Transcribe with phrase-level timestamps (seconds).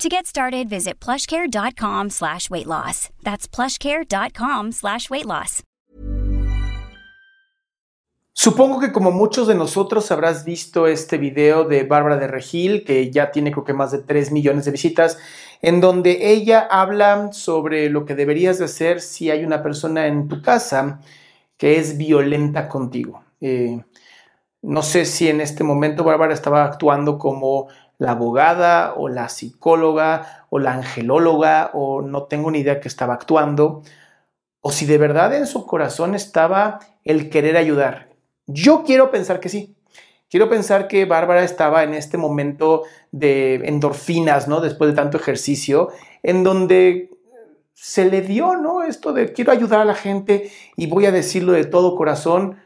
[0.00, 3.10] To get started, visit plushcare.com slash weight loss.
[3.22, 5.62] That's plushcare.com slash weight loss.
[8.32, 13.10] Supongo que como muchos de nosotros habrás visto este video de Bárbara de Regil, que
[13.10, 15.18] ya tiene creo que más de 3 millones de visitas,
[15.60, 20.28] en donde ella habla sobre lo que deberías de hacer si hay una persona en
[20.28, 21.02] tu casa
[21.58, 23.22] que es violenta contigo.
[23.42, 23.78] Eh,
[24.62, 27.68] no sé si en este momento Bárbara estaba actuando como
[28.00, 33.12] la abogada o la psicóloga o la angelóloga o no tengo ni idea que estaba
[33.12, 33.82] actuando
[34.62, 38.08] o si de verdad en su corazón estaba el querer ayudar.
[38.46, 39.76] Yo quiero pensar que sí.
[40.30, 44.60] Quiero pensar que Bárbara estaba en este momento de endorfinas, ¿no?
[44.60, 45.90] Después de tanto ejercicio,
[46.22, 47.10] en donde
[47.74, 48.82] se le dio, ¿no?
[48.82, 52.56] Esto de quiero ayudar a la gente y voy a decirlo de todo corazón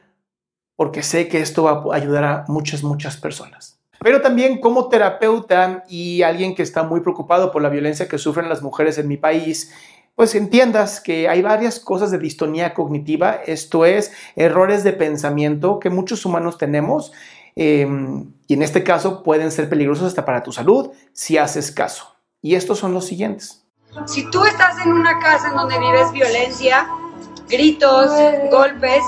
[0.77, 3.74] porque sé que esto va a ayudar a muchas, muchas personas
[4.05, 8.51] pero también como terapeuta y alguien que está muy preocupado por la violencia que sufren
[8.51, 9.73] las mujeres en mi país,
[10.15, 15.89] pues entiendas que hay varias cosas de distonía cognitiva, esto es, errores de pensamiento que
[15.89, 17.13] muchos humanos tenemos
[17.57, 22.15] em, y en este caso pueden ser peligrosos hasta para tu salud si haces caso.
[22.43, 23.65] Y estos son los siguientes.
[24.05, 26.87] Si tú estás en una casa en donde vives violencia,
[27.49, 28.11] gritos,
[28.51, 29.03] golpes,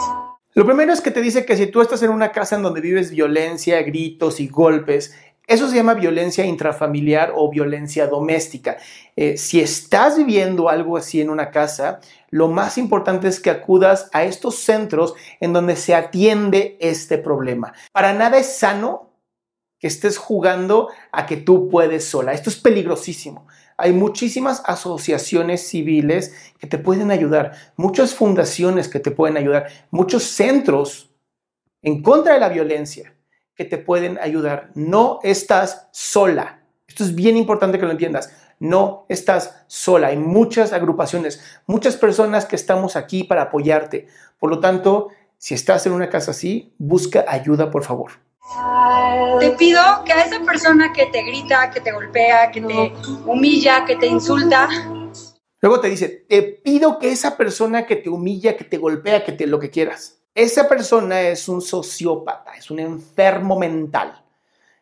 [0.56, 2.80] lo primero es que te dice que si tú estás en una casa en donde
[2.80, 5.14] vives violencia, gritos y golpes,
[5.46, 8.78] eso se llama violencia intrafamiliar o violencia doméstica.
[9.16, 12.00] Eh, si estás viviendo algo así en una casa,
[12.30, 17.74] lo más importante es que acudas a estos centros en donde se atiende este problema.
[17.92, 19.12] Para nada es sano
[19.78, 22.32] que estés jugando a que tú puedes sola.
[22.32, 23.46] Esto es peligrosísimo.
[23.78, 30.24] Hay muchísimas asociaciones civiles que te pueden ayudar, muchas fundaciones que te pueden ayudar, muchos
[30.24, 31.10] centros
[31.82, 33.14] en contra de la violencia
[33.54, 34.70] que te pueden ayudar.
[34.74, 36.60] No estás sola.
[36.86, 38.32] Esto es bien importante que lo entiendas.
[38.58, 40.08] No estás sola.
[40.08, 44.06] Hay muchas agrupaciones, muchas personas que estamos aquí para apoyarte.
[44.38, 45.08] Por lo tanto,
[45.38, 48.25] si estás en una casa así, busca ayuda, por favor.
[49.40, 52.92] Te pido que a esa persona que te grita, que te golpea, que te
[53.26, 54.68] humilla, que te insulta.
[55.60, 59.32] Luego te dice, te pido que esa persona que te humilla, que te golpea, que
[59.32, 60.20] te lo que quieras.
[60.34, 64.22] Esa persona es un sociópata, es un enfermo mental.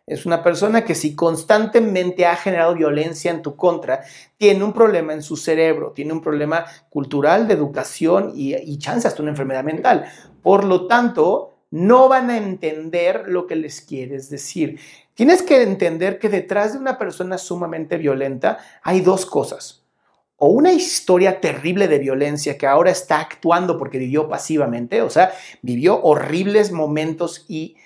[0.07, 4.03] Es una persona que si constantemente ha generado violencia en tu contra,
[4.37, 9.09] tiene un problema en su cerebro, tiene un problema cultural, de educación y, y chance
[9.19, 10.05] una enfermedad mental.
[10.43, 14.79] Por lo tanto, no van a entender lo que les quieres decir.
[15.15, 19.83] Tienes que entender que detrás de una persona sumamente violenta hay dos cosas.
[20.37, 25.33] O una historia terrible de violencia que ahora está actuando porque vivió pasivamente, o sea,
[25.63, 27.77] vivió horribles momentos y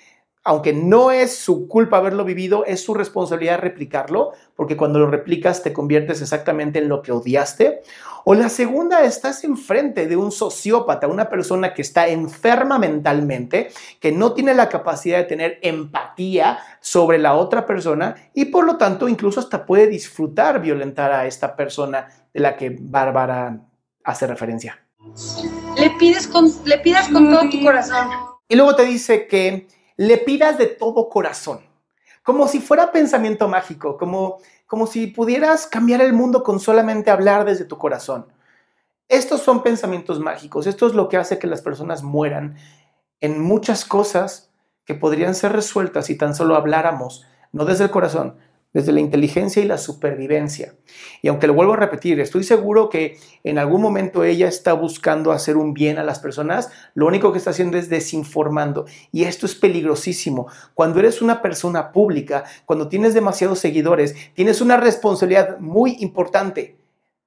[0.43, 5.63] aunque no es su culpa haberlo vivido, es su responsabilidad replicarlo, porque cuando lo replicas
[5.63, 7.81] te conviertes exactamente en lo que odiaste.
[8.23, 13.69] O la segunda, estás enfrente de un sociópata, una persona que está enferma mentalmente,
[13.99, 18.77] que no tiene la capacidad de tener empatía sobre la otra persona y por lo
[18.77, 23.59] tanto incluso hasta puede disfrutar violentar a esta persona de la que Bárbara
[24.03, 24.79] hace referencia.
[25.77, 28.07] Le pides con, le pidas con todo tu corazón.
[28.47, 29.67] Y luego te dice que
[29.99, 31.59] le pidas de todo corazón,
[32.23, 37.43] como si fuera pensamiento mágico, como, como si pudieras cambiar el mundo con solamente hablar
[37.43, 38.27] desde tu corazón.
[39.09, 42.55] Estos son pensamientos mágicos, esto es lo que hace que las personas mueran
[43.19, 44.49] en muchas cosas
[44.85, 48.37] que podrían ser resueltas si tan solo habláramos, no desde el corazón,
[48.73, 50.75] desde la inteligencia y la supervivencia.
[51.21, 55.31] Y aunque lo vuelvo a repetir, estoy seguro que en algún momento ella está buscando
[55.31, 58.85] hacer un bien a las personas, lo único que está haciendo es desinformando.
[59.11, 60.47] Y esto es peligrosísimo.
[60.73, 66.78] Cuando eres una persona pública, cuando tienes demasiados seguidores, tienes una responsabilidad muy importante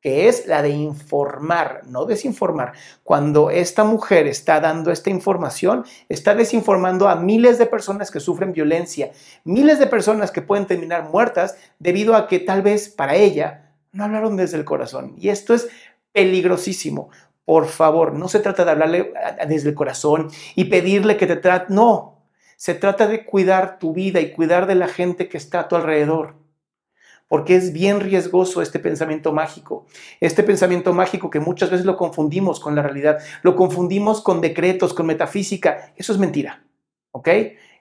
[0.02, 2.72] que es la de informar, no desinformar.
[3.04, 8.52] Cuando esta mujer está dando esta información, está desinformando a miles de personas que sufren
[8.52, 9.12] violencia,
[9.44, 14.02] miles de personas que pueden terminar muertas debido a que tal vez para ella no
[14.02, 15.14] hablaron desde el corazón.
[15.19, 15.69] Y esto es
[16.10, 17.10] peligrosísimo.
[17.44, 19.12] Por favor, no se trata de hablarle
[19.46, 22.25] desde el corazón y pedirle que te trate, no,
[22.56, 25.76] se trata de cuidar tu vida y cuidar de la gente que está a tu
[25.76, 26.42] alrededor
[27.32, 29.87] porque es bien riesgoso este pensamiento mágico.
[30.20, 34.93] Este pensamiento mágico que muchas veces lo confundimos con la realidad, lo confundimos con decretos,
[34.93, 35.94] con metafísica.
[35.96, 36.62] Eso es mentira,
[37.11, 37.29] ¿ok?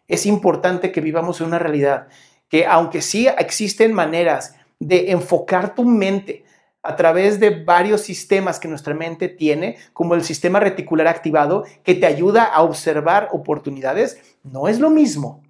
[0.08, 2.08] Es importante que vivamos en una realidad
[2.48, 6.46] que aunque sí existen maneras de enfocar tu mente
[6.82, 11.96] a través de varios sistemas que nuestra mente tiene, como el sistema reticular activado, que
[11.96, 15.44] te ayuda a observar oportunidades, no es lo mismo.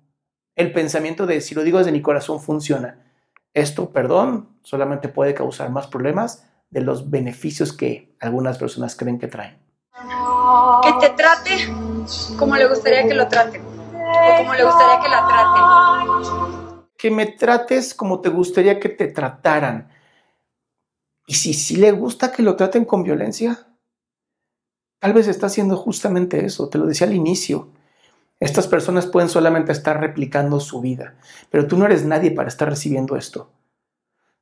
[0.55, 3.10] El pensamiento de si lo digo desde mi corazón funciona
[3.53, 9.27] esto, perdón, solamente puede causar más problemas de los beneficios que algunas personas creen que
[9.27, 9.59] traen.
[10.83, 11.67] Que te trate
[12.37, 16.83] como le gustaría que lo traten o como le gustaría que la traten.
[16.97, 19.89] Que me trates como te gustaría que te trataran.
[21.27, 23.67] Y si sí le gusta que lo traten con violencia,
[24.99, 27.69] tal vez está haciendo justamente eso, te lo decía al inicio.
[28.41, 31.13] Estas personas pueden solamente estar replicando su vida,
[31.51, 33.51] pero tú no eres nadie para estar recibiendo esto.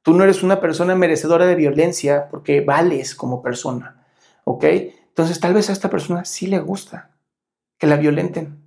[0.04, 4.06] Tú no eres una persona merecedora de violencia porque vales como persona,
[4.46, 4.64] ¿ok?
[4.64, 7.10] Entonces tal vez a esta persona sí le gusta
[7.78, 8.64] que la violenten.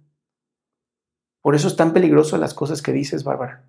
[1.41, 3.65] Por eso es tan peligroso las cosas que dices, Bárbara.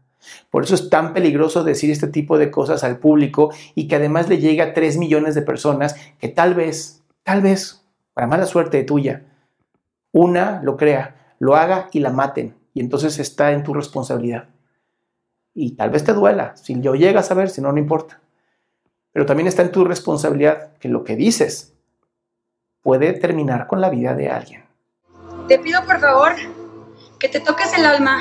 [0.50, 4.27] Por eso es tan peligroso decir este tipo de cosas al público y que además
[4.27, 8.83] le llegue a 3 millones de personas que tal vez, tal vez, para mala suerte
[8.83, 9.24] tuya,
[10.12, 12.55] una lo crea, lo haga y la maten.
[12.73, 14.47] Y entonces está en tu responsabilidad.
[15.53, 18.19] Y tal vez te duela, si yo llegas a ver, si no, no importa.
[19.11, 21.73] Pero también está en tu responsabilidad que lo que dices
[22.81, 24.63] puede terminar con la vida de alguien.
[25.47, 26.31] Te pido por favor
[27.19, 28.19] que te toques el alma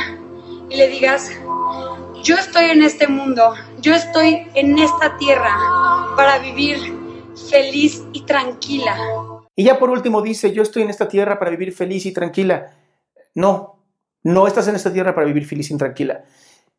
[0.68, 1.30] y le digas,
[2.22, 5.56] yo estoy en este mundo, yo estoy en esta tierra
[6.16, 6.78] para vivir
[7.50, 8.96] feliz y tranquila.
[9.54, 12.81] Y ya por último dice, yo estoy en esta tierra para vivir feliz y tranquila.
[13.34, 13.82] No,
[14.22, 16.24] no estás en esta tierra para vivir feliz y tranquila.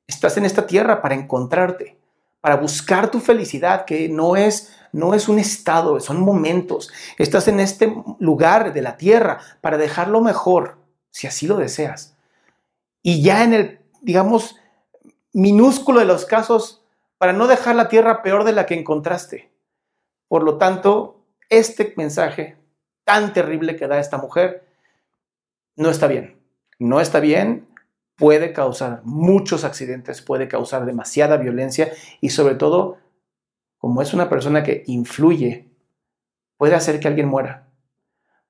[0.07, 1.97] Estás en esta tierra para encontrarte,
[2.41, 6.91] para buscar tu felicidad, que no es, no es un estado, son momentos.
[7.17, 10.77] Estás en este lugar de la tierra para dejarlo mejor,
[11.09, 12.15] si así lo deseas.
[13.01, 14.55] Y ya en el, digamos,
[15.33, 16.81] minúsculo de los casos,
[17.17, 19.51] para no dejar la tierra peor de la que encontraste.
[20.27, 22.57] Por lo tanto, este mensaje
[23.03, 24.65] tan terrible que da esta mujer
[25.75, 26.42] no está bien
[26.83, 27.65] no está bien,
[28.17, 32.97] puede causar muchos accidentes, puede causar demasiada violencia y sobre todo,
[33.77, 35.69] como es una persona que influye,
[36.57, 37.69] puede hacer que alguien muera.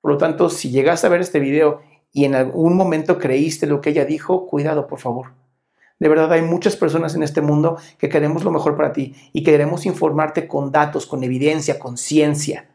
[0.00, 1.80] Por lo tanto, si llegas a ver este video
[2.12, 5.32] y en algún momento creíste lo que ella dijo, cuidado, por favor.
[6.00, 9.44] De verdad, hay muchas personas en este mundo que queremos lo mejor para ti y
[9.44, 12.68] queremos informarte con datos, con evidencia, con ciencia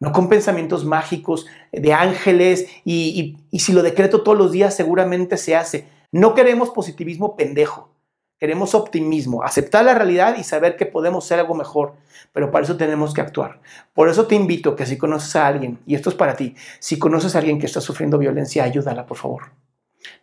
[0.00, 5.54] no con pensamientos mágicos de ángeles y, si lo decreto todos los días seguramente se
[5.54, 5.86] hace.
[6.10, 7.94] No queremos positivismo pendejo,
[8.38, 11.94] queremos optimismo, aceptar la realidad y saber que podemos ser algo mejor,
[12.32, 13.60] pero para eso tenemos que actuar.
[13.94, 16.98] Por eso te invito que si conoces a alguien, y esto es para ti, si
[16.98, 19.52] conoces a alguien que está sufriendo violencia, ayúdala, por favor.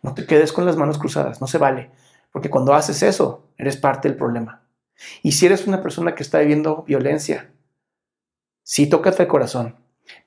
[0.02, 1.90] No te quedes con las manos cruzadas, no se vale,
[2.32, 4.62] porque cuando haces eso, eres parte del problema.
[5.22, 7.52] Y si eres una persona que está viviendo violencia,
[8.68, 9.76] sí tócate el corazón,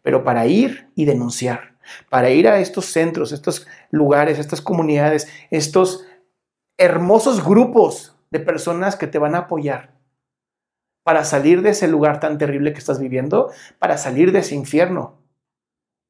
[0.02, 1.78] pero para ir y denunciar,
[2.10, 6.08] para ir a estos centros, estos lugares, estas comunidades, estos
[6.76, 9.94] hermosos grupos de personas que te van a apoyar
[11.04, 15.22] para salir de ese lugar tan terrible que estás viviendo, para salir de ese infierno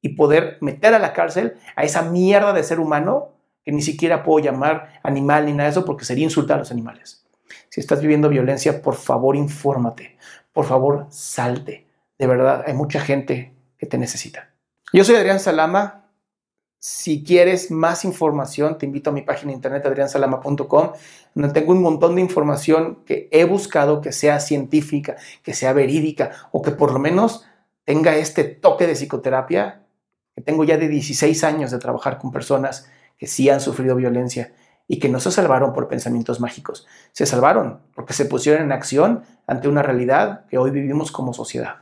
[0.00, 4.22] y poder meter a la cárcel a esa mierda de ser humano que ni siquiera
[4.22, 7.26] puedo llamar animal ni nada de eso porque sería insultar a los animales.
[7.68, 10.16] Si estás viviendo violencia, por favor, infórmate.
[10.54, 11.91] Por favor, salte
[12.22, 14.54] de verdad, hay mucha gente que te necesita.
[14.92, 16.06] Yo soy Adrián Salama.
[16.78, 20.92] Si quieres más información, te invito a mi página de internet adriansalama.com,
[21.34, 26.30] donde tengo un montón de información que he buscado que sea científica, que sea verídica
[26.52, 27.44] o que por lo menos
[27.84, 29.82] tenga este toque de psicoterapia,
[30.36, 32.88] que tengo ya de 16 años de trabajar con personas
[33.18, 34.54] que sí han sufrido violencia
[34.86, 39.24] y que no se salvaron por pensamientos mágicos, se salvaron porque se pusieron en acción
[39.48, 41.81] ante una realidad que hoy vivimos como sociedad.